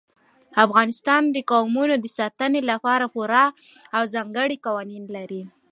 [0.65, 3.45] افغانستان د قومونه د ساتنې لپاره پوره
[3.95, 5.43] او ځانګړي قوانین لري.